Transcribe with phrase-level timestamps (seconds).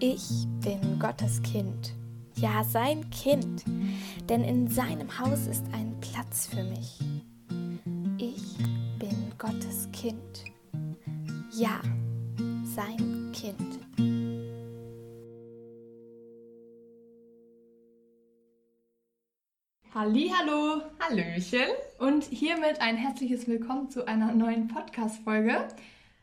[0.00, 1.92] Ich bin Gottes Kind,
[2.36, 3.64] ja sein Kind,
[4.28, 7.00] denn in seinem Haus ist ein Platz für mich.
[8.16, 8.58] Ich
[9.00, 10.44] bin Gottes Kind,
[11.50, 11.80] ja
[12.76, 13.80] sein Kind.
[19.92, 21.74] Hallo, Hallöchen.
[21.98, 25.66] und hiermit ein herzliches Willkommen zu einer neuen Podcast-Folge.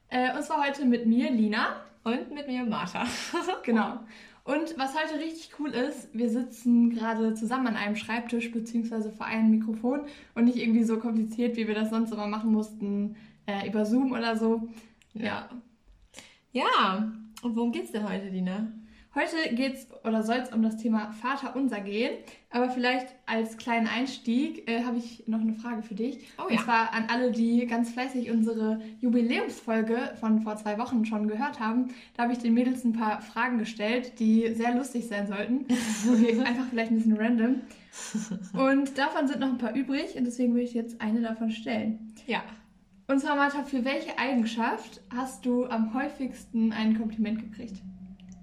[0.08, 1.82] Äh, und zwar heute mit mir, Lina.
[2.06, 3.06] Und mit mir Martha.
[3.64, 4.00] Genau.
[4.44, 9.26] Und was heute richtig cool ist, wir sitzen gerade zusammen an einem Schreibtisch beziehungsweise vor
[9.26, 10.02] einem Mikrofon
[10.36, 13.16] und nicht irgendwie so kompliziert, wie wir das sonst immer machen mussten,
[13.48, 14.70] äh, über Zoom oder so.
[15.16, 15.50] Ja.
[16.52, 18.68] Ja, und worum geht's denn heute, Lina?
[19.16, 22.12] Heute geht's oder soll es um das Thema Vater unser gehen.
[22.50, 26.28] Aber vielleicht als kleinen Einstieg äh, habe ich noch eine Frage für dich.
[26.38, 26.62] Oh Und ja.
[26.62, 31.94] zwar an alle, die ganz fleißig unsere Jubiläumsfolge von vor zwei Wochen schon gehört haben.
[32.18, 35.66] Da habe ich den Mädels ein paar Fragen gestellt, die sehr lustig sein sollten.
[36.08, 37.62] Okay, einfach vielleicht ein bisschen random.
[38.54, 42.14] Und davon sind noch ein paar übrig und deswegen will ich jetzt eine davon stellen.
[42.28, 42.44] Ja.
[43.08, 47.82] Und zwar, Martha, für welche Eigenschaft hast du am häufigsten ein Kompliment gekriegt?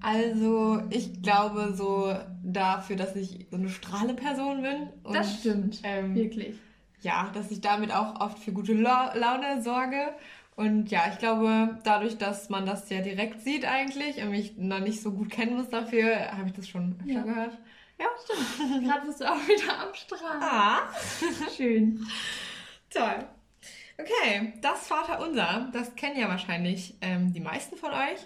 [0.02, 4.88] Also, ich glaube so dafür, dass ich so eine strahle Person bin.
[5.04, 6.56] Und, Das stimmt, Ähm, wirklich.
[7.00, 10.14] ja, dass ich damit auch oft für gute La Laune sorge.
[10.56, 14.80] Und ja, ich glaube, dadurch, dass man das ja direkt sieht eigentlich und mich noch
[14.80, 17.22] nicht so gut kennen muss dafür, habe ich das schon öfter Ja.
[17.22, 17.58] gehört.
[17.98, 18.84] Ja, stimmt.
[18.88, 20.42] Gerade bist du auch wieder am Strand.
[20.42, 20.80] Ah.
[21.56, 22.04] Schön.
[22.90, 23.24] Toll.
[23.98, 28.18] Okay, das Vaterunser, das kennen ja wahrscheinlich ähm, die meisten von euch.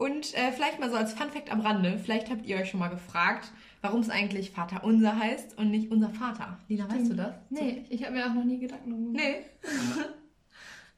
[0.00, 2.88] Und äh, vielleicht mal so als Funfact am Rande, vielleicht habt ihr euch schon mal
[2.88, 6.58] gefragt, warum es eigentlich Vaterunser heißt und nicht unser Vater.
[6.68, 7.34] Lina, weißt du das?
[7.50, 9.12] Nee, ich habe mir auch noch nie Gedanken gemacht.
[9.12, 9.44] Nee.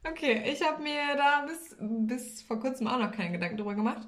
[0.08, 4.06] okay, ich habe mir da bis, bis vor kurzem auch noch keinen Gedanken drüber gemacht.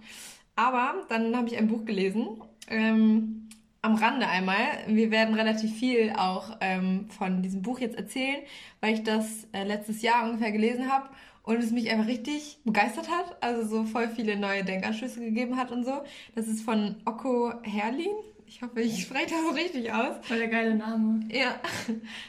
[0.54, 2.40] Aber dann habe ich ein Buch gelesen.
[2.68, 3.48] Ähm,
[3.82, 4.58] am Rande einmal.
[4.86, 8.42] Wir werden relativ viel auch ähm, von diesem Buch jetzt erzählen,
[8.80, 11.08] weil ich das äh, letztes Jahr ungefähr gelesen habe
[11.44, 13.42] und es mich einfach richtig begeistert hat.
[13.42, 16.02] Also so voll viele neue Denkanstöße gegeben hat und so.
[16.34, 18.12] Das ist von Okko Herlin.
[18.46, 20.16] Ich hoffe, ich spreche das so richtig aus.
[20.22, 21.20] Voll der geile Name.
[21.30, 21.60] Ja,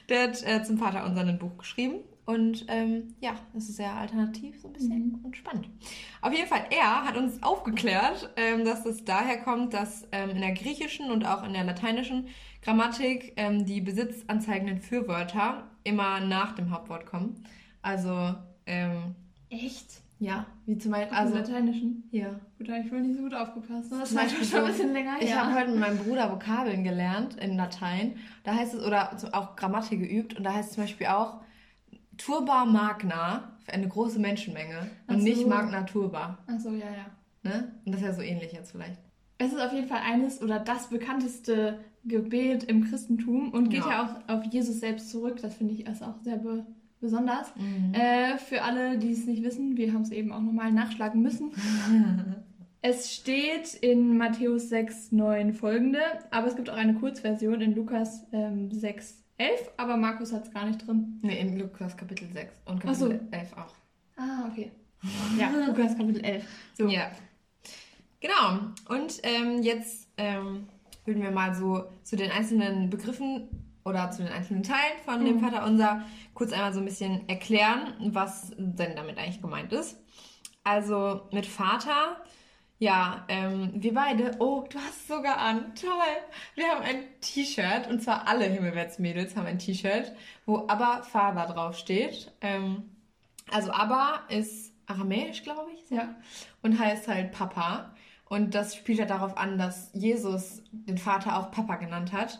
[0.09, 1.99] der hat äh, zum Vater unser ein Buch geschrieben.
[2.25, 5.69] Und ähm, ja, das ist sehr alternativ, so ein bisschen und spannend.
[6.21, 10.41] Auf jeden Fall, er hat uns aufgeklärt, ähm, dass es daher kommt, dass ähm, in
[10.41, 12.27] der griechischen und auch in der lateinischen
[12.63, 17.43] Grammatik ähm, die besitzanzeigenden Fürwörter immer nach dem Hauptwort kommen.
[17.83, 18.33] Also,
[18.65, 19.15] ähm,
[19.49, 20.01] Echt?
[20.19, 22.03] ja, wie zum Beispiel, Also Lateinischen.
[22.11, 22.39] ja.
[22.57, 23.91] Gut, habe ich wohl nicht so gut aufgepasst.
[23.91, 25.45] Das Beispiel schon ein so- bisschen länger Ich her.
[25.45, 28.15] habe heute mit meinem Bruder Vokabeln gelernt in Latein.
[28.43, 30.35] Da heißt es, oder so auch Grammatik geübt.
[30.37, 31.41] Und da heißt es zum Beispiel auch
[32.17, 34.89] Turba Magna für eine große Menschenmenge.
[35.07, 35.47] Ach Und nicht so.
[35.47, 36.37] Magna Turba.
[36.47, 37.05] Achso, ja, ja.
[37.43, 37.71] Ne?
[37.85, 38.99] Und das ist ja so ähnlich jetzt vielleicht.
[39.37, 43.89] Es ist auf jeden Fall eines oder das bekannteste Gebet im Christentum und geht ja,
[43.91, 44.03] Ja.
[44.29, 45.39] auch auf Jesus selbst zurück.
[45.41, 46.65] Das finde ich ist auch sehr be
[47.05, 47.55] besonders.
[47.55, 47.93] Mhm.
[47.93, 51.51] Äh, für alle, die es nicht wissen, wir haben es eben auch nochmal nachschlagen müssen.
[52.88, 58.27] Es steht in Matthäus 6, 9 folgende, aber es gibt auch eine Kurzversion in Lukas
[58.31, 61.19] ähm, 6, 11, aber Markus hat es gar nicht drin.
[61.23, 63.09] Ne, in Lukas Kapitel 6 und Ach so.
[63.09, 63.73] Kapitel 11 auch.
[64.17, 64.72] Ah, okay.
[65.39, 66.45] Ja, Lukas Kapitel 11.
[66.77, 66.87] So.
[66.87, 67.09] Ja.
[68.19, 68.59] Genau.
[68.87, 70.67] Und ähm, jetzt ähm,
[71.05, 73.47] würden wir mal so zu den einzelnen Begriffen
[73.85, 75.40] oder zu den einzelnen Teilen von dem Mhm.
[75.40, 76.03] Vater unser
[76.34, 79.97] kurz einmal so ein bisschen erklären, was denn damit eigentlich gemeint ist.
[80.63, 82.18] Also mit Vater,
[82.79, 85.91] ja, ähm, wir beide, oh, du hast es sogar an, toll.
[86.56, 90.12] Wir haben ein T-Shirt und zwar alle Himmelwärtsmädels haben ein T-Shirt,
[90.46, 92.34] wo aber Vater draufsteht.
[92.41, 92.90] Ähm,
[93.52, 95.90] also aber ist aramäisch, glaube ich.
[95.90, 96.16] Ja.
[96.63, 97.94] und heißt halt Papa.
[98.27, 102.39] Und das spielt ja darauf an, dass Jesus den Vater auch Papa genannt hat.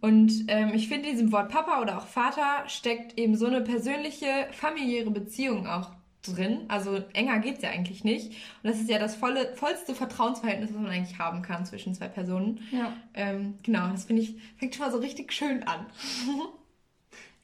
[0.00, 3.60] Und ähm, ich finde, in diesem Wort Papa oder auch Vater steckt eben so eine
[3.60, 5.90] persönliche, familiäre Beziehung auch
[6.22, 6.64] drin.
[6.68, 8.28] Also enger geht's ja eigentlich nicht.
[8.62, 12.08] Und das ist ja das volle, vollste Vertrauensverhältnis, was man eigentlich haben kann zwischen zwei
[12.08, 12.60] Personen.
[12.72, 12.92] Ja.
[13.14, 15.86] Ähm, genau, das finde ich, fängt schon mal so richtig schön an.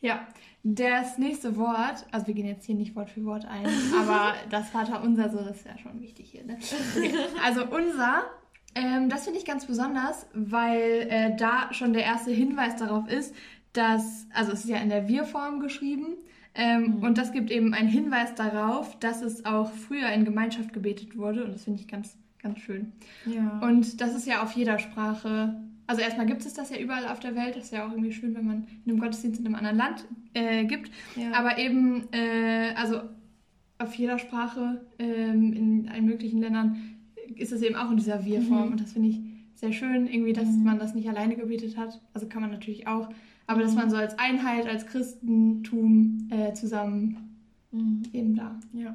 [0.01, 0.27] Ja,
[0.67, 3.67] das nächste Wort, also wir gehen jetzt hier nicht Wort für Wort ein,
[4.01, 6.43] aber das Vaterunser, so, das ist ja schon wichtig hier.
[6.45, 6.57] Ne?
[6.97, 7.15] Okay.
[7.45, 8.25] Also unser,
[8.75, 13.35] ähm, das finde ich ganz besonders, weil äh, da schon der erste Hinweis darauf ist,
[13.75, 16.17] dass, also es ist ja in der Wir-Form geschrieben,
[16.55, 21.17] ähm, und das gibt eben einen Hinweis darauf, dass es auch früher in Gemeinschaft gebetet
[21.17, 22.93] wurde, und das finde ich ganz, ganz schön.
[23.27, 23.61] Ja.
[23.63, 25.61] Und das ist ja auf jeder Sprache.
[25.87, 27.57] Also erstmal gibt es das ja überall auf der Welt.
[27.57, 30.05] Das ist ja auch irgendwie schön, wenn man in einem Gottesdienst in einem anderen Land
[30.35, 30.91] äh, gibt.
[31.17, 31.33] Ja.
[31.35, 33.01] Aber eben, äh, also
[33.79, 36.77] auf jeder Sprache ähm, in allen möglichen Ländern
[37.37, 38.67] ist es eben auch in dieser Wir-Form.
[38.67, 38.73] Mhm.
[38.73, 39.21] Und das finde ich
[39.55, 40.65] sehr schön, irgendwie, dass Mhm.
[40.65, 42.01] man das nicht alleine gebetet hat.
[42.15, 43.09] Also kann man natürlich auch.
[43.47, 43.79] Aber dass Mhm.
[43.79, 47.31] man so als Einheit, als Christentum äh, zusammen
[48.13, 48.59] eben da.
[48.73, 48.95] Ja.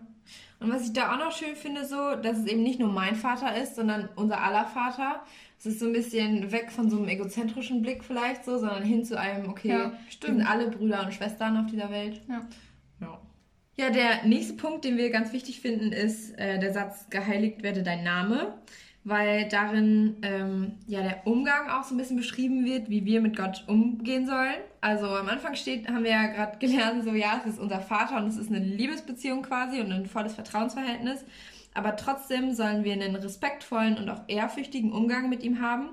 [0.59, 3.15] Und was ich da auch noch schön finde, so, dass es eben nicht nur mein
[3.15, 5.21] Vater ist, sondern unser aller Vater.
[5.59, 9.03] Es ist so ein bisschen weg von so einem egozentrischen Blick vielleicht so, sondern hin
[9.03, 10.38] zu einem, okay, Ja, stimmt.
[10.38, 12.21] sind alle Brüder und Schwestern auf dieser Welt.
[12.29, 12.47] Ja.
[13.01, 13.19] Ja.
[13.77, 17.83] Ja, der nächste Punkt, den wir ganz wichtig finden, ist äh, der Satz, geheiligt werde
[17.83, 18.53] dein Name,
[19.03, 23.35] weil darin ähm, ja der Umgang auch so ein bisschen beschrieben wird, wie wir mit
[23.38, 24.56] Gott umgehen sollen.
[24.81, 28.17] Also am Anfang steht, haben wir ja gerade gelernt, so ja, es ist unser Vater
[28.17, 31.23] und es ist eine Liebesbeziehung quasi und ein volles Vertrauensverhältnis.
[31.74, 35.89] Aber trotzdem sollen wir einen respektvollen und auch ehrfürchtigen Umgang mit ihm haben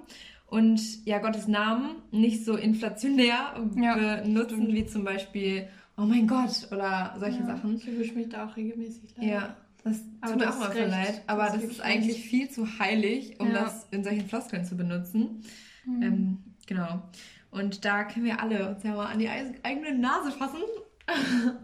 [0.47, 4.73] und ja Gottes Namen nicht so inflationär Ja, benutzen stimmt.
[4.75, 5.69] wie zum Beispiel
[5.99, 7.77] oh mein Gott oder solche Ja, Sachen.
[7.77, 9.15] Ich erwische mich da auch regelmäßig.
[9.17, 9.29] leider.
[9.33, 10.91] Ja, das Aber tut mir auch mal recht.
[10.91, 11.23] leid.
[11.27, 12.27] Aber Das das, ist eigentlich recht.
[12.27, 13.63] viel zu heilig, um Ja.
[13.65, 15.43] das in solchen Floskeln zu benutzen.
[15.85, 16.03] Mhm.
[16.03, 17.03] Ähm, genau.
[17.51, 20.59] Und da können wir alle uns ja mal an die eigene Nase fassen.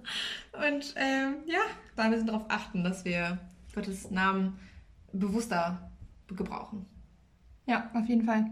[0.53, 1.59] Und ähm, ja,
[1.97, 3.39] da müssen wir darauf achten, dass wir
[3.75, 4.59] Gottes Namen
[5.13, 5.91] bewusster
[6.29, 6.87] gebrauchen.
[7.67, 8.47] Ja, auf jeden Fall.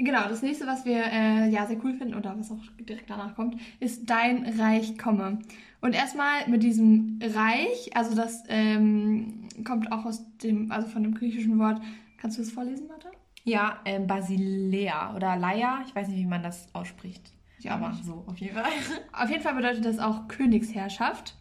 [0.00, 3.34] Genau, das nächste, was wir äh, ja sehr cool finden oder was auch direkt danach
[3.34, 5.40] kommt, ist Dein Reich komme.
[5.80, 11.14] Und erstmal mit diesem Reich, also das ähm, kommt auch aus dem, also von dem
[11.14, 11.82] griechischen Wort.
[12.16, 13.10] Kannst du das vorlesen, Martha?
[13.42, 17.32] Ja, ähm, Basilea oder Laia, ich weiß nicht, wie man das ausspricht.
[17.58, 18.04] Ich auch aber nicht.
[18.04, 18.70] so, auf jeden Fall.
[19.12, 21.36] Auf jeden Fall bedeutet das auch Königsherrschaft.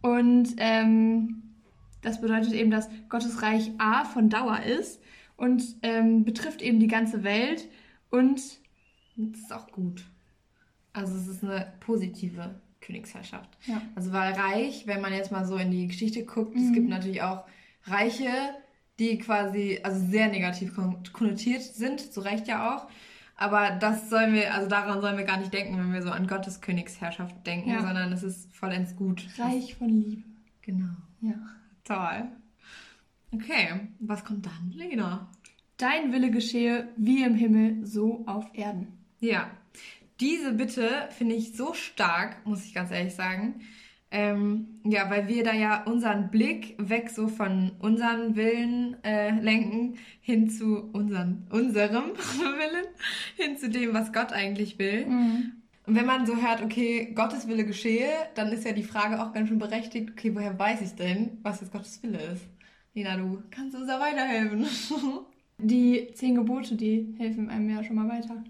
[0.00, 1.42] Und ähm,
[2.02, 5.00] das bedeutet eben, dass Gottes Reich A von Dauer ist
[5.36, 7.68] und ähm, betrifft eben die ganze Welt.
[8.10, 8.40] Und
[9.16, 10.04] Das ist auch gut.
[10.92, 13.50] Also es ist eine positive Königsherrschaft.
[13.66, 16.72] ja, Also weil reich, wenn man jetzt mal so in die Geschichte guckt, es Mhm.
[16.72, 17.44] gibt natürlich auch
[17.84, 18.30] Reiche,
[18.98, 22.88] die quasi also sehr negativ kon- konnotiert sind, zu Recht ja auch.
[23.36, 26.26] Aber das sollen wir, also daran sollen wir gar nicht denken, wenn wir so an
[26.26, 27.82] Gottes Königsherrschaft denken, Ja.
[27.82, 29.24] sondern es ist vollends gut.
[29.38, 30.22] Reich von Liebe.
[30.62, 30.88] Genau.
[31.20, 31.34] Ja.
[31.88, 32.28] Toll.
[33.32, 35.30] Okay, was kommt dann, Lena?
[35.78, 38.98] Dein Wille geschehe wie im Himmel, so auf Erden.
[39.20, 39.50] Ja,
[40.20, 43.62] diese Bitte finde ich so stark, muss ich ganz ehrlich sagen.
[44.10, 49.96] Ähm, ja, weil wir da ja unseren Blick weg so von unseren Willen äh, lenken
[50.20, 52.86] hin zu unseren, unserem Willen,
[53.36, 55.06] hin zu dem, was Gott eigentlich will.
[55.88, 59.32] Und wenn man so hört, okay, Gottes Wille geschehe, dann ist ja die Frage auch
[59.32, 62.46] ganz schön berechtigt, okay, woher weiß ich denn, was jetzt Gottes Wille ist?
[62.92, 64.66] Lena, du kannst uns da weiterhelfen.
[65.60, 68.44] Die zehn Gebote, die helfen einem ja schon mal weiter.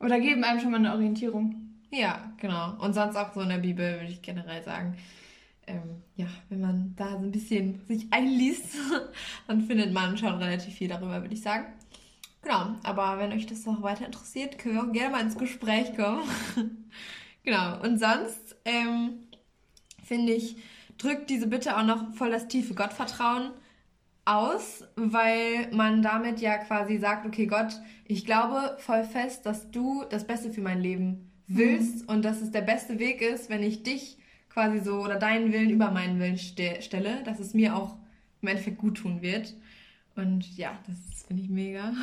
[0.00, 1.56] Oder geben einem schon mal eine Orientierung.
[1.90, 2.74] Ja, genau.
[2.78, 4.96] Und sonst auch so in der Bibel würde ich generell sagen.
[5.66, 8.76] Ähm, ja, wenn man da so ein bisschen sich einliest,
[9.46, 11.66] dann findet man schon relativ viel darüber, würde ich sagen.
[12.42, 15.94] Genau, aber wenn euch das noch weiter interessiert, können wir auch gerne mal ins Gespräch
[15.96, 16.22] kommen.
[17.44, 19.28] genau, und sonst ähm,
[20.02, 20.56] finde ich,
[20.98, 23.52] drückt diese Bitte auch noch voll das tiefe Gottvertrauen
[24.24, 30.04] aus, weil man damit ja quasi sagt, okay Gott, ich glaube voll fest, dass du
[30.10, 33.82] das Beste für mein Leben willst und dass es der beste Weg ist, wenn ich
[33.82, 34.18] dich
[34.48, 37.96] quasi so oder deinen Willen über meinen Willen ste stelle, dass es mir auch
[38.42, 39.54] im Endeffekt gut tun wird.
[40.16, 41.92] Und ja, das finde ich mega.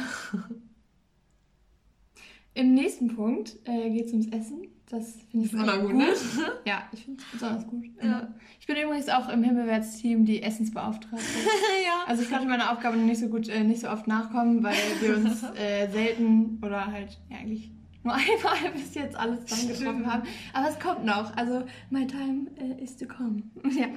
[2.54, 4.68] Im nächsten Punkt äh, geht es ums Essen.
[4.90, 5.98] Das finde ich immer gut, gut.
[5.98, 6.08] ne?
[6.66, 7.86] Ja, ich finde es besonders gut.
[8.02, 8.34] Ja.
[8.60, 11.18] Ich bin übrigens auch im Himmelwärtsteam die Essensbeauftragte.
[11.86, 12.06] ja.
[12.08, 15.18] Also ich konnte meiner Aufgabe nicht so gut, äh, nicht so oft nachkommen, weil wir
[15.18, 17.72] uns äh, selten oder halt ja, eigentlich
[18.10, 18.16] nur
[18.54, 20.24] einmal bis jetzt alles dann getroffen haben.
[20.54, 21.36] Aber es kommt noch.
[21.36, 23.44] Also my time äh, is to come.
[23.72, 23.88] ja.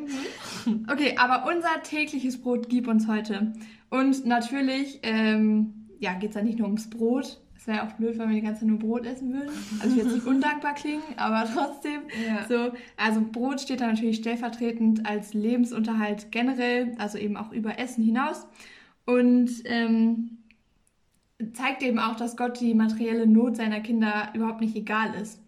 [0.92, 3.52] Okay, aber unser tägliches Brot gib uns heute.
[3.90, 7.40] Und natürlich, ähm, ja, geht es ja nicht nur ums Brot.
[7.56, 9.50] Es wäre auch blöd, wenn wir die ganze Zeit nur Brot essen würden.
[9.80, 12.00] Also ich jetzt nicht undankbar klingen, aber trotzdem.
[12.26, 12.46] Ja.
[12.48, 18.02] So, also Brot steht da natürlich stellvertretend als Lebensunterhalt generell, also eben auch über Essen
[18.02, 18.48] hinaus.
[19.04, 20.41] Und ähm,
[21.52, 25.40] zeigt eben auch, dass Gott die materielle Not seiner Kinder überhaupt nicht egal ist.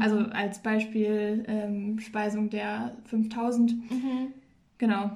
[0.00, 3.72] Also als Beispiel ähm, Speisung der 5000.
[3.90, 4.32] Mhm.
[4.78, 5.12] Genau.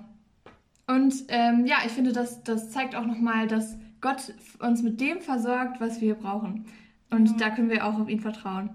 [0.87, 5.21] Und ähm, ja, ich finde, das, das zeigt auch nochmal, dass Gott uns mit dem
[5.21, 6.65] versorgt, was wir brauchen.
[7.11, 7.37] Und Ja.
[7.39, 8.71] da können wir auch auf ihn vertrauen.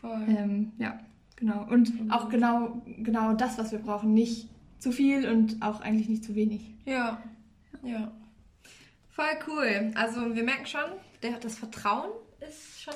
[0.00, 0.22] Voll.
[0.28, 0.98] Ähm, ja,
[1.36, 1.66] genau.
[1.70, 4.12] Und auch genau, genau das, was wir brauchen.
[4.14, 4.48] Nicht
[4.78, 6.60] zu viel und auch eigentlich nicht zu wenig.
[6.84, 7.18] Ja,
[7.82, 8.10] ja.
[9.10, 9.92] Voll cool.
[9.94, 10.90] Also wir merken schon,
[11.22, 12.94] der, das Vertrauen ist schon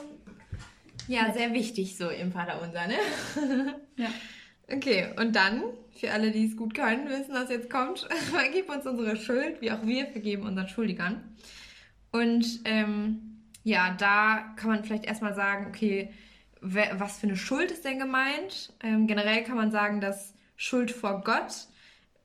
[1.09, 3.75] ja, sehr wichtig so im Vaterunser, ne?
[3.97, 4.09] Ja.
[4.73, 5.63] Okay, und dann
[5.99, 8.01] für alle, die es gut können, wissen, was jetzt kommt.
[8.33, 11.37] Vergib uns unsere Schuld, wie auch wir vergeben unseren Schuldigern.
[12.13, 16.13] Und ähm, ja, da kann man vielleicht erstmal sagen, okay,
[16.61, 18.73] wer, was für eine Schuld ist denn gemeint?
[18.83, 21.67] Ähm, generell kann man sagen, dass Schuld vor Gott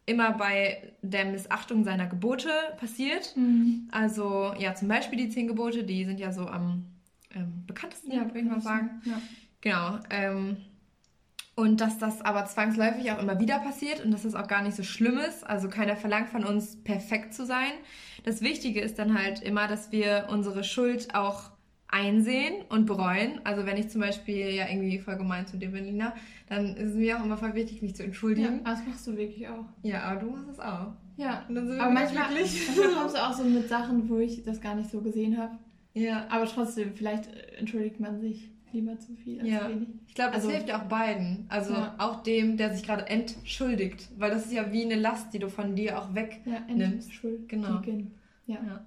[0.09, 3.35] immer bei der Missachtung seiner Gebote passiert.
[3.35, 3.87] Mhm.
[3.91, 6.85] Also ja, zum Beispiel die zehn Gebote, die sind ja so am
[7.35, 9.01] ähm, bekanntesten, würde ich mal sagen.
[9.05, 9.21] Ja.
[9.61, 9.99] Genau.
[10.09, 10.57] Ähm,
[11.55, 14.77] und dass das aber zwangsläufig auch immer wieder passiert und dass das auch gar nicht
[14.77, 15.45] so schlimm ist.
[15.45, 17.71] Also keiner verlangt von uns, perfekt zu sein.
[18.23, 21.51] Das Wichtige ist dann halt immer, dass wir unsere Schuld auch
[21.91, 23.41] einsehen und bereuen.
[23.43, 26.13] Also wenn ich zum Beispiel ja irgendwie voll gemein zu dir bin, Lina,
[26.47, 28.61] dann ist es mir auch immer voll wichtig, mich zu ja, entschuldigen.
[28.63, 29.65] das machst du wirklich auch.
[29.83, 30.93] Ja, aber du machst es auch.
[31.17, 31.45] Ja.
[31.49, 32.67] Und dann sind wir Aber wirklich manchmal, glücklich.
[32.77, 35.57] manchmal kommst du auch so mit Sachen, wo ich das gar nicht so gesehen habe.
[35.93, 36.27] Ja.
[36.29, 39.67] Aber trotzdem, vielleicht äh, entschuldigt man sich lieber zu viel als Ja.
[39.67, 39.89] wenig.
[40.07, 41.45] Ich glaube, das Also- hilft ja auch beiden.
[41.49, 41.95] Also Ja.
[41.97, 44.09] auch dem, der sich gerade entschuldigt.
[44.17, 46.39] Weil das ist ja wie eine Last, die du von dir auch weg.
[46.45, 47.47] Ja, entschuldigen.
[47.47, 47.81] Genau.
[48.45, 48.55] Ja.
[48.63, 48.85] Ja.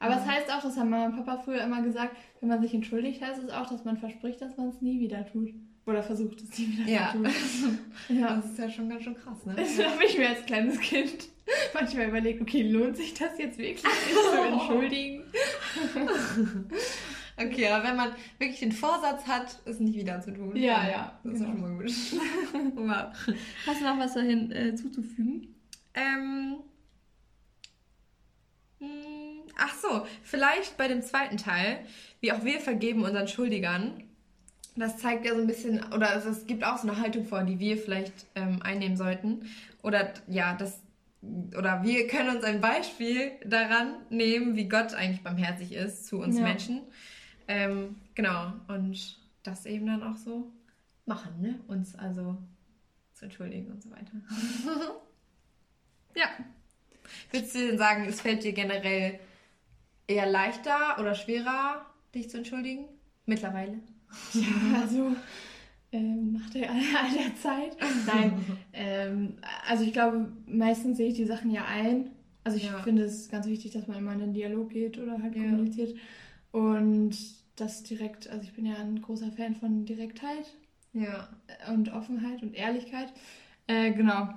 [0.00, 2.74] Aber es heißt auch, das haben Mama und Papa früher immer gesagt, wenn man sich
[2.74, 5.50] entschuldigt, heißt es auch, dass man verspricht, dass man es nie wieder tut.
[5.86, 7.12] Oder versucht es nie wieder Ja.
[7.12, 7.78] zu tun.
[8.08, 8.36] Ja.
[8.36, 9.54] Das ist ja schon ganz schön krass, ne?
[9.56, 11.28] Das habe ich mir als kleines Kind
[11.74, 15.22] manchmal überlegt, okay, lohnt sich das jetzt wirklich, sich zu entschuldigen?
[17.36, 20.54] Okay, aber wenn man wirklich den Vorsatz hat, es nicht wieder zu tun.
[20.56, 21.52] Ja, ja, Das ist genau.
[21.52, 21.92] schon mal gut.
[22.74, 23.34] wow.
[23.66, 25.54] Hast du noch was dahin äh, zuzufügen?
[25.94, 26.56] Ähm.
[28.78, 28.86] mh,
[29.58, 31.80] Ach so, vielleicht bei dem zweiten Teil,
[32.20, 34.04] wie auch wir vergeben unseren Schuldigern.
[34.76, 37.42] Das zeigt ja so ein bisschen, oder es, es gibt auch so eine Haltung vor,
[37.42, 39.46] die wir vielleicht ähm, einnehmen sollten.
[39.82, 40.80] Oder ja, das,
[41.56, 46.36] oder wir können uns ein Beispiel daran nehmen, wie Gott eigentlich barmherzig ist zu uns
[46.38, 46.44] Ja.
[46.44, 46.82] Menschen.
[47.48, 50.52] Ähm, genau, und das eben dann auch so
[51.04, 51.58] machen, ne?
[51.66, 52.38] Uns also
[53.12, 54.12] zu entschuldigen und so weiter.
[56.14, 56.26] ja.
[57.32, 59.18] Würdest du denn sagen, es fällt dir generell
[60.10, 62.84] eher leichter oder schwerer, dich zu entschuldigen?
[63.26, 63.78] Mittlerweile.
[64.34, 65.14] Ja, also
[65.92, 67.76] ähm, nach der, all der Zeit.
[68.06, 69.36] Nein, ähm,
[69.68, 72.10] also ich glaube, meistens sehe ich die Sachen ja ein.
[72.42, 72.78] Also ich Ja.
[72.82, 75.42] finde es ganz wichtig, dass man immer in den Dialog geht oder halt Ja.
[75.42, 75.96] kommuniziert.
[76.50, 77.16] Und
[77.56, 80.46] das direkt, also ich bin ja ein großer Fan von Direktheit
[80.92, 81.28] Ja.
[81.72, 83.12] und Offenheit und Ehrlichkeit.
[83.68, 84.28] Äh, genau.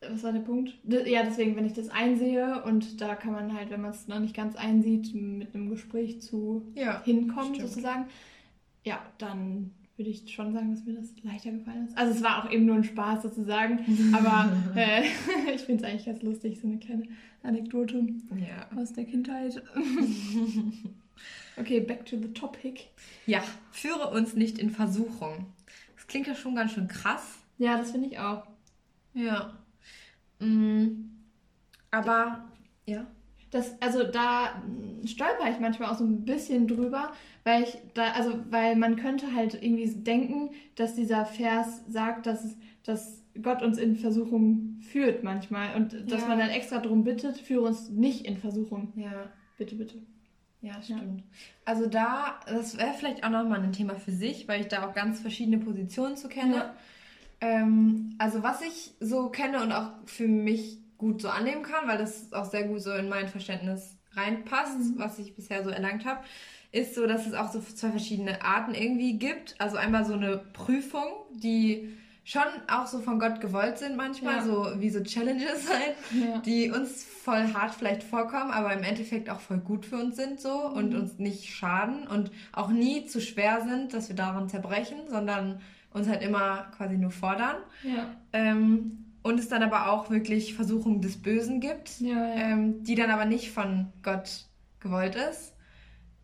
[0.00, 0.74] Was war der Punkt?
[0.84, 4.20] Ja, deswegen, wenn ich das einsehe und da kann man halt, wenn man es noch
[4.20, 7.02] nicht ganz einsieht, mit einem Gespräch zu Ja.
[7.04, 7.68] hinkommen, stimmt.
[7.70, 8.04] sozusagen,
[8.84, 11.98] ja, dann würde ich schon sagen, dass mir das leichter gefallen ist.
[11.98, 13.80] Also es war auch eben nur ein Spaß sozusagen,
[14.14, 15.02] aber äh,
[15.54, 17.08] ich finde es eigentlich ganz lustig, so eine kleine
[17.42, 17.98] Anekdote
[18.36, 18.68] Ja.
[18.80, 19.60] aus der Kindheit.
[21.56, 22.84] okay, back to the topic.
[23.26, 25.46] Ja, führe uns nicht in Versuchung.
[25.96, 27.38] Das klingt ja schon ganz schön krass.
[27.58, 28.46] Ja, das finde ich auch.
[29.14, 29.58] Ja.
[30.40, 31.10] Mm,
[31.90, 32.44] aber,
[32.86, 33.06] ja.
[33.50, 37.12] Das, also da mm, stolper ich manchmal auch so ein bisschen drüber,
[37.44, 42.56] weil ich da, also weil man könnte halt irgendwie denken, dass dieser Vers sagt, dass,
[42.84, 46.28] dass Gott uns in Versuchung führt manchmal und dass Ja.
[46.28, 48.92] man dann extra darum bittet, führe uns nicht in Versuchung.
[48.96, 49.30] Ja.
[49.56, 50.02] Bitte, bitte.
[50.60, 51.22] Ja, stimmt.
[51.64, 54.92] Also da, das wäre vielleicht auch nochmal ein Thema für sich, weil ich da auch
[54.92, 56.54] ganz verschiedene Positionen zu kenne.
[56.56, 56.74] Ja.
[57.40, 61.98] Ähm, also was ich so kenne und auch für mich gut so annehmen kann, weil
[61.98, 64.98] das auch sehr gut so in mein Verständnis reinpasst, Mhm.
[64.98, 66.20] was ich bisher so erlangt habe,
[66.72, 69.54] ist so, dass es auch so zwei verschiedene Arten irgendwie gibt.
[69.60, 74.44] Also einmal so eine Prüfung, die schon auch so von Gott gewollt sind manchmal, Ja.
[74.44, 76.38] so wie so Challenges halt Ja.
[76.40, 80.40] die uns voll hart vielleicht vorkommen, aber im Endeffekt auch voll gut für uns sind
[80.40, 81.00] so und Mhm.
[81.00, 85.60] uns nicht schaden und auch nie zu schwer sind, dass wir daran zerbrechen, sondern
[85.92, 87.56] uns halt immer quasi nur fordern.
[87.82, 88.14] Ja.
[88.32, 92.34] Ähm, und es dann aber auch wirklich Versuchungen des Bösen gibt, Ja, ja.
[92.34, 94.46] ähm, die dann aber nicht von Gott
[94.80, 95.54] gewollt ist.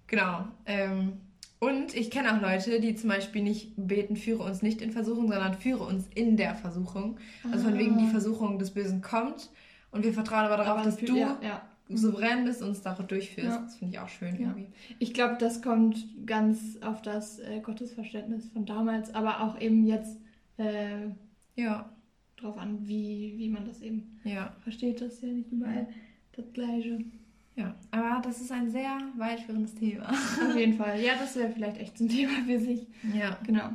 [0.06, 0.46] Genau.
[0.66, 1.14] Ähm,
[1.58, 5.28] und ich kenne auch Leute, die zum Beispiel nicht beten, führe uns nicht in Versuchung,
[5.28, 7.18] sondern führe uns in der Versuchung.
[7.50, 9.50] Also von wegen die Versuchung des Bösen kommt
[9.90, 11.62] und wir vertrauen aber darauf, Aber dass du ja.
[11.88, 13.48] Souverän bist und uns da durchführst.
[13.56, 13.62] Ja.
[13.62, 14.48] Das finde ich auch schön Ja.
[14.48, 14.68] irgendwie.
[14.98, 20.18] Ich glaube, das kommt ganz auf das äh, Gottesverständnis von damals, aber auch eben jetzt
[20.56, 21.08] äh,
[21.56, 21.90] Ja,
[22.36, 25.00] drauf an, wie, wie man das eben ja, versteht.
[25.00, 25.86] Das ist ja nicht überall
[26.32, 26.98] das Gleiche.
[27.56, 27.74] ja.
[27.90, 30.08] Aber das ist ein sehr weitführendes Thema.
[30.10, 31.00] Auf jeden Fall.
[31.00, 32.86] Ja, das wäre vielleicht echt ein Thema für sich.
[33.14, 33.38] Ja.
[33.46, 33.70] Genau.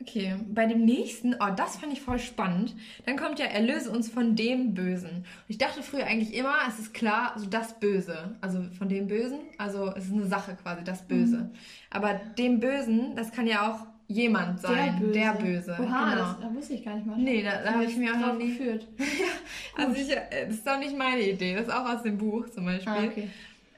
[0.00, 2.74] Okay, bei dem nächsten, oh, das fand ich voll spannend.
[3.04, 5.10] Dann kommt ja, erlöse uns von dem Bösen.
[5.10, 8.36] Und ich dachte früher eigentlich immer, es ist klar, so das Böse.
[8.40, 11.50] Also von dem Bösen, also es ist eine Sache quasi, das Böse.
[11.90, 15.72] Aber dem Bösen, das kann ja auch jemand sein, der Böse.
[15.74, 15.76] Der Böse.
[15.80, 16.16] Oha, genau.
[16.16, 17.18] das, da wusste ich gar nicht mal.
[17.18, 18.56] Nee, da, da habe ich mir auch noch nie...
[18.56, 18.88] geführt.
[19.76, 22.48] also ich, äh, das ist doch nicht meine Idee, das ist auch aus dem Buch
[22.48, 22.92] zum Beispiel.
[22.92, 23.28] Ah, okay.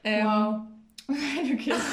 [0.05, 0.61] Ähm, wow.
[1.53, 1.73] okay.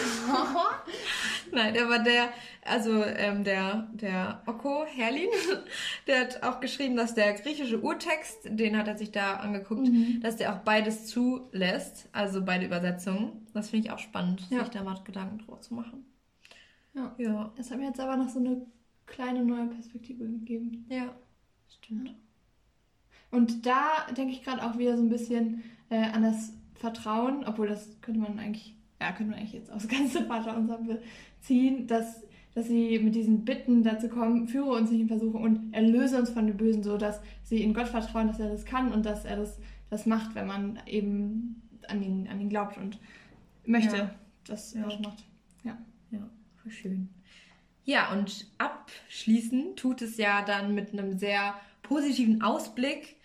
[1.53, 2.29] Nein, aber der,
[2.65, 5.29] also ähm, der, der Oko Herlin,
[6.07, 10.21] der hat auch geschrieben, dass der griechische Urtext, den hat er sich da angeguckt, mhm.
[10.21, 13.47] dass der auch beides zulässt, also beide Übersetzungen.
[13.53, 14.61] Das finde ich auch spannend, ja.
[14.61, 16.05] sich da mal Gedanken drüber zu machen.
[16.95, 17.15] Ja.
[17.19, 17.53] ja.
[17.57, 18.67] Das hat mir jetzt aber noch so eine
[19.07, 20.87] kleine neue Perspektive gegeben.
[20.89, 21.15] Ja,
[21.69, 22.15] stimmt.
[23.31, 27.69] Und da denke ich gerade auch wieder so ein bisschen äh, an das Vertrauen, obwohl
[27.69, 30.81] das könnte man eigentlich, ja, könnte man eigentlich jetzt aus ganze Vater unser
[31.41, 32.23] beziehen, dass,
[32.55, 36.31] dass sie mit diesen Bitten dazu kommen, führe uns nicht in Versuche und erlöse uns
[36.31, 39.25] von dem Bösen, so dass sie in Gott vertrauen, dass er das kann und dass
[39.25, 42.99] er das, das macht, wenn man eben an ihn, an ihn glaubt und
[43.65, 44.15] möchte, ja.
[44.47, 45.25] dass er das macht.
[45.65, 45.79] Ja.
[46.11, 46.29] Ja,
[46.63, 47.09] voll schön.
[47.85, 53.17] Ja, und abschließen tut es ja dann mit einem sehr positiven Ausblick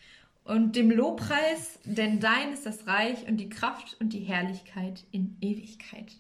[0.43, 5.38] und dem Lobpreis, denn dein ist das Reich und die Kraft und die Herrlichkeit in
[5.41, 6.15] Ewigkeit.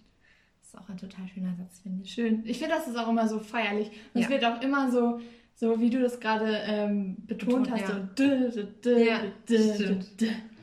[0.75, 2.13] Ist auch ein total schöner Satz, finde ich.
[2.13, 2.43] Schön.
[2.45, 3.89] Ich finde, das ist auch immer so feierlich.
[4.13, 4.27] Und ja.
[4.27, 5.21] es wird auch immer so,
[5.55, 7.87] so wie du das gerade ähm, betont, betont, hast, ja.
[7.87, 10.05] so dü, dü, dü, ja, stimmt.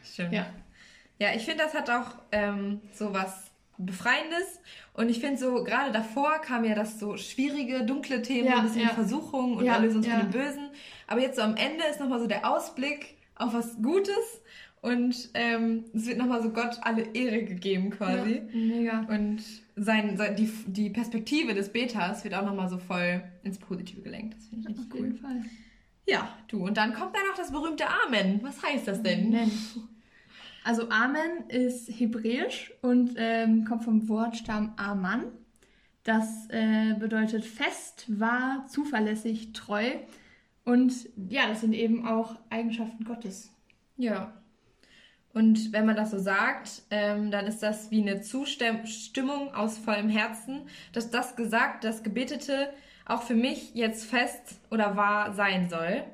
[0.04, 0.33] stimmt.
[0.33, 0.47] Ja.
[1.19, 4.61] ja, ich finde, das hat auch ähm, so was Befreiendes.
[4.92, 8.64] Und ich finde so, gerade davor kam ja das so schwierige, dunkle Thema, ja, ein
[8.64, 8.88] bisschen ja.
[8.90, 10.19] Versuchung und ja, Erlösung ja.
[10.19, 10.69] von dem Bösen.
[11.07, 14.42] Aber jetzt so am Ende ist nochmal so der Ausblick auf was Gutes
[14.83, 18.35] und ähm, es wird nochmal so Gott alle Ehre gegeben quasi.
[18.35, 19.00] Ja, mega.
[19.09, 19.40] Und
[19.76, 24.35] sein, sein, die, die Perspektive des Betas wird auch nochmal so voll ins Positive gelenkt.
[24.35, 25.00] Das finde ich richtig cool.
[25.00, 25.45] Auf jeden Fall.
[26.07, 26.67] Ja, du.
[26.67, 28.41] Und dann kommt da noch das berühmte Amen.
[28.43, 29.29] Was heißt das denn?
[29.29, 29.50] Amen.
[30.64, 35.25] Also Amen ist hebräisch und ähm, kommt vom Wortstamm Aman.
[36.05, 39.91] Das äh, bedeutet fest, wahr, zuverlässig, treu.
[40.64, 43.50] Und ja, das sind eben auch Eigenschaften Gottes.
[43.97, 44.33] Ja.
[45.34, 50.10] Und wenn man das so sagt, ähm, dann ist das wie eine Zustimmung aus vollem
[50.10, 52.71] Herzen, dass das gesagt, das Gebetete
[53.06, 56.04] auch für mich jetzt fest oder wahr sein soll.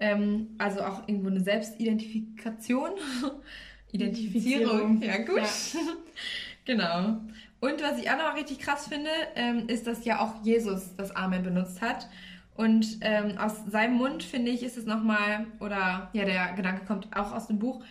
[0.00, 2.90] Ähm, also auch irgendwo eine Selbstidentifikation.
[3.92, 5.00] Identifizierung.
[5.02, 5.38] Ja, gut.
[5.38, 5.44] Ja.
[6.64, 7.20] genau.
[7.60, 11.14] Und was ich auch noch richtig krass finde, ähm, ist, dass ja auch Jesus das
[11.14, 12.08] Amen benutzt hat.
[12.56, 17.08] Und ähm, aus seinem Mund, finde ich, ist es nochmal, oder ja, der Gedanke kommt
[17.16, 17.82] auch aus dem Buch,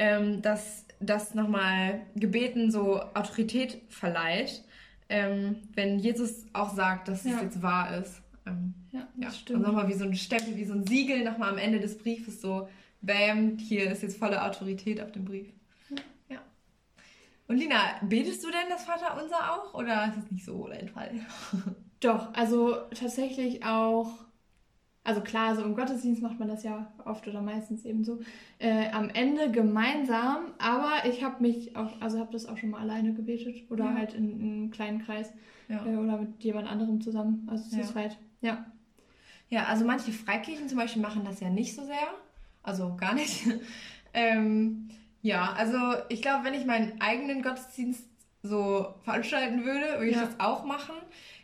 [0.00, 4.64] ähm, dass das nochmal Gebeten so Autorität verleiht,
[5.10, 7.36] ähm, wenn Jesus auch sagt, dass ja.
[7.36, 8.22] es jetzt wahr ist.
[8.46, 9.40] Ähm, ja, das ja.
[9.40, 9.58] stimmt.
[9.58, 12.40] Und nochmal wie so ein Stempel, wie so ein Siegel nochmal am Ende des Briefes
[12.40, 12.66] so,
[13.02, 15.48] bam, hier ist jetzt volle Autorität auf dem Brief.
[16.30, 16.38] Ja.
[17.46, 21.12] Und Lina, betest du denn das Vaterunser auch oder ist es nicht so dein Fall?
[22.00, 24.12] Doch, also tatsächlich auch,
[25.10, 28.20] also klar, so im Gottesdienst macht man das ja oft oder meistens eben so,
[28.60, 32.80] äh, am Ende gemeinsam, aber ich habe mich auch, also habe das auch schon mal
[32.80, 33.94] alleine gebetet oder ja.
[33.94, 35.32] halt in, in, einem kleinen Kreis
[35.68, 35.84] ja.
[35.84, 38.64] äh, oder mit jemand anderem zusammen, also zu zweit, ja.
[39.48, 42.14] Ja, also manche Freikirchen zum Beispiel machen das ja nicht so sehr,
[42.62, 43.48] also gar nicht.
[44.14, 44.90] ähm,
[45.22, 45.76] ja, also
[46.08, 48.04] ich glaube, wenn ich meinen eigenen Gottesdienst
[48.44, 50.94] so veranstalten würde, würde ich das auch machen.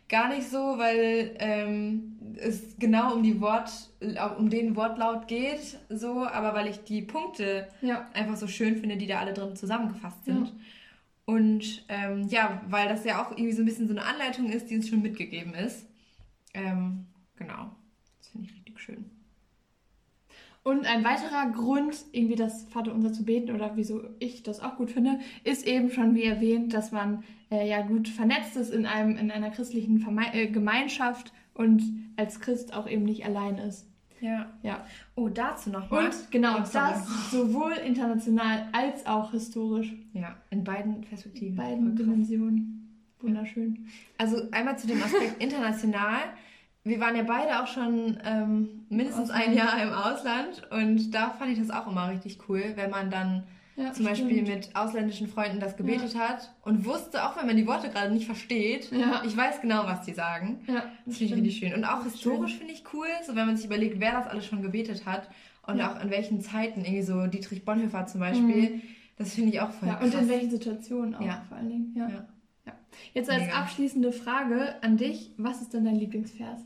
[0.07, 3.71] Gar nicht so, weil ähm, es genau um die Wort,
[4.37, 8.07] um den Wortlaut geht, so, aber weil ich die Punkte ja.
[8.13, 10.47] einfach so schön finde, die da alle drin zusammengefasst sind.
[10.47, 10.53] Ja.
[11.25, 14.69] Und ähm, ja, weil das ja auch irgendwie so ein bisschen so eine Anleitung ist,
[14.69, 15.85] die uns schon mitgegeben ist.
[16.53, 17.71] Ähm, genau.
[18.19, 19.11] Das finde ich richtig schön.
[20.63, 24.91] Und ein weiterer Grund, irgendwie das Vaterunser zu beten oder wieso ich das auch gut
[24.91, 29.17] finde, ist eben schon wie erwähnt, dass man äh, ja gut vernetzt ist in einem
[29.17, 31.83] in einer christlichen Verme äh, Gemeinschaft und
[32.15, 33.87] als Christ auch eben nicht allein ist.
[34.19, 34.51] Ja.
[34.63, 34.85] Ja.
[35.15, 36.05] Oh, dazu noch mal.
[36.05, 39.93] Und genau, oh, das sowohl international als auch historisch.
[40.13, 41.49] Ja, in beiden Perspektiven.
[41.49, 42.73] In beiden Dimensionen.
[43.19, 43.87] Wunderschön.
[44.17, 46.19] Also einmal zu dem Aspekt international
[46.87, 51.51] wir waren ja beide auch schon ähm, mindestens ein Jahr im Ausland und da fand
[51.51, 53.43] ich das auch immer richtig cool, wenn man dann
[53.77, 54.09] ja, zum stimmt.
[54.09, 56.19] Beispiel mit ausländischen Freunden das gebetet ja.
[56.19, 59.23] hat und wusste, auch wenn man die Worte gerade nicht versteht, ja.
[59.25, 60.59] ich weiß genau, was die sagen.
[60.67, 61.73] Ja, das finde ich richtig schön.
[61.73, 64.61] Und auch historisch finde ich cool, so wenn man sich überlegt, wer das alles schon
[64.61, 65.29] gebetet hat
[65.65, 68.81] und auch in welchen Zeiten, irgendwie so Dietrich Bonhoeffer zum Beispiel, mhm.
[69.17, 71.93] das finde ich auch voll Ja, und in welchen Situationen auch vor allen Dingen.
[71.95, 72.25] ja.
[73.13, 73.59] Jetzt als Mega.
[73.59, 76.61] abschließende Frage an dich, was ist denn dein Lieblingsvers?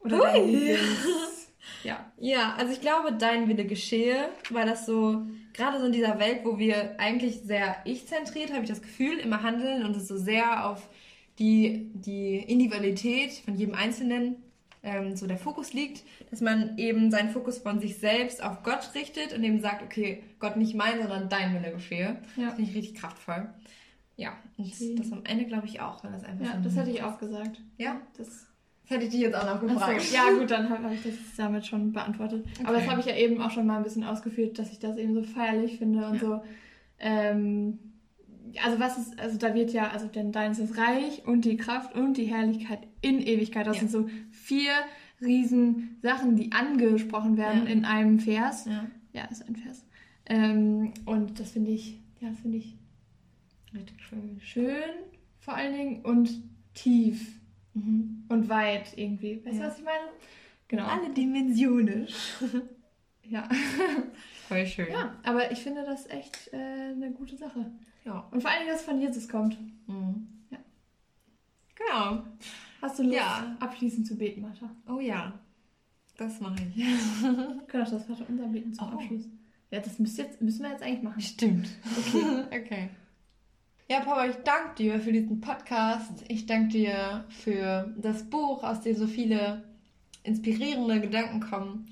[0.00, 0.22] Oder Ui.
[0.24, 1.52] dein Lieblings...
[1.84, 2.12] ja.
[2.18, 5.26] ja, also ich glaube, dein Wille geschehe, weil das so,
[5.58, 9.42] gerade so in dieser Welt, wo wir eigentlich sehr ich-zentriert, habe ich das Gefühl, immer
[9.42, 10.88] handeln und es so sehr auf
[11.38, 14.36] die, die Individualität von jedem Einzelnen
[14.82, 18.92] ähm, so der Fokus liegt, dass man eben seinen Fokus von sich selbst auf Gott
[18.94, 22.16] richtet und eben sagt, okay, Gott nicht mein, sondern dein Wille geschehe.
[22.36, 22.46] Ja.
[22.46, 23.48] Das finde ich richtig kraftvoll.
[24.16, 24.94] Ja, und Okay.
[24.96, 27.60] das am Ende glaube ich auch, weil das einfach Ja, das hätte ich auch gesagt.
[27.76, 28.47] Ja, das
[28.88, 30.00] hätte ich dich jetzt auch noch gefragt.
[30.02, 32.44] so, ja, gut, dann habe hab ich das damit schon beantwortet.
[32.64, 32.90] Aber das Okay.
[32.90, 35.22] habe ich ja eben auch schon mal ein bisschen ausgeführt, dass ich das eben so
[35.22, 36.20] feierlich finde und Ja.
[36.20, 36.40] so.
[36.98, 37.78] Ähm,
[38.64, 41.56] also was ist, also da wird ja, also denn dein ist das Reich und die
[41.56, 43.66] Kraft und die Herrlichkeit in Ewigkeit.
[43.66, 43.80] Das Ja.
[43.86, 44.72] sind so vier
[45.20, 47.72] riesen Sachen, die angesprochen werden Ja.
[47.72, 48.64] in einem Vers.
[48.66, 49.84] Ja, Ja, ist ein Vers.
[50.26, 52.76] Ähm, und das finde ich, ja, das finde ich
[53.74, 54.40] richtig schön.
[54.40, 54.72] schön
[55.40, 56.30] vor allen Dingen und
[56.74, 57.37] tief
[57.84, 58.24] Mhm.
[58.28, 59.42] und weit irgendwie.
[59.44, 59.68] Weißt du, Ja.
[59.68, 60.08] was ich meine?
[60.68, 60.84] Genau.
[60.86, 62.08] Alle Dimensionen.
[63.30, 63.46] Ja.
[64.48, 64.90] Voll schön.
[64.90, 67.70] ja, aber ich finde das echt äh, eine gute Sache.
[68.06, 68.26] Ja.
[68.30, 69.58] Und vor allen Dingen, dass es von Jesus kommt.
[69.86, 70.26] Mhm.
[70.50, 70.56] Ja.
[71.74, 72.22] Genau.
[72.80, 73.54] Hast du Lust, Ja.
[73.60, 74.70] abschließend zu beten, Martha?
[74.88, 75.38] Oh ja,
[76.16, 76.76] das mache ich.
[76.76, 78.96] Wir können auch das Vater unser beten zum Oh.
[78.96, 79.24] Abschluss.
[79.70, 81.20] Ja, das müsst jetzt, müssen wir jetzt eigentlich machen.
[81.20, 81.68] Stimmt.
[81.98, 82.44] Okay.
[82.64, 82.88] okay.
[83.90, 86.22] Ja, Papa, ich danke dir für diesen Podcast.
[86.28, 89.64] Ich danke dir für das Buch, aus dem so viele
[90.24, 91.88] inspirierende Gedanken kommen.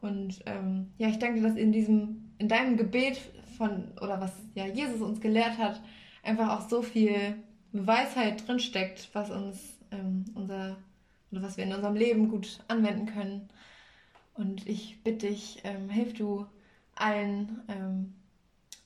[0.00, 3.20] Und ähm, ja, ich danke dir, dass in diesem, in deinem Gebet
[3.58, 5.82] von, oder was ja Jesus uns gelehrt hat,
[6.22, 7.36] einfach auch so viel
[7.72, 10.78] Weisheit drinsteckt, was uns ähm, unser,
[11.30, 13.50] oder was wir in unserem Leben gut anwenden können.
[14.32, 16.46] Und ich bitte dich, ähm, hilf du
[16.94, 18.14] allen, ähm,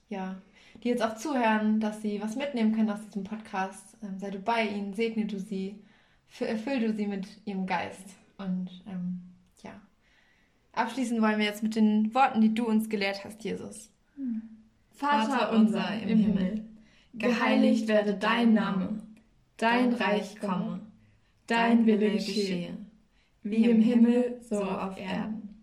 [0.08, 0.40] ja,
[0.82, 3.96] die jetzt auch zuhören, dass sie was mitnehmen können aus diesem Podcast.
[4.02, 5.78] Ähm, sei du bei ihnen, segne du sie,
[6.32, 8.16] fü- erfüll du sie mit ihrem Geist.
[8.38, 9.20] Und ähm,
[9.62, 9.72] ja,
[10.72, 13.90] abschließen wollen wir jetzt mit den Worten, die du uns gelehrt hast, Jesus.
[14.90, 16.64] Vater unser im Himmel,
[17.14, 19.02] geheiligt werde dein Name,
[19.56, 20.80] dein Reich komme,
[21.46, 22.76] dein Wille geschehe,
[23.42, 25.62] wie im Himmel, so auf Erden.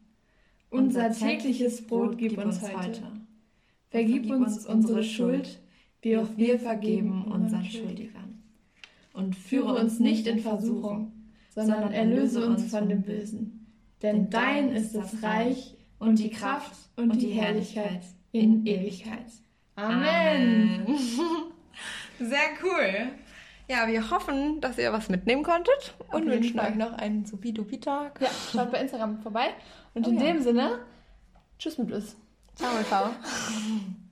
[0.70, 3.25] Unser tägliches Brot gib uns heute.
[3.96, 5.58] Vergib uns unsere Schuld,
[6.02, 8.44] wie auch wir vergeben unseren Schuldigern.
[9.14, 11.14] Und führe uns nicht in Versuchung,
[11.52, 13.68] sondern erlöse uns von dem Bösen.
[14.02, 18.02] Denn dein ist das Reich und die Kraft und die Herrlichkeit
[18.34, 19.32] in Ewigkeit.
[19.78, 20.86] Amen.
[22.20, 23.14] Sehr cool.
[23.70, 28.20] Ja, wir hoffen, dass ihr was mitnehmen konntet und wünschen euch noch einen Subidubi-Tag.
[28.20, 29.52] Ja, schaut bei Instagram vorbei.
[29.94, 30.24] Und Oh in ja.
[30.24, 30.80] dem Sinne,
[31.58, 32.18] tschüss mit uns.
[32.60, 33.14] 那我走。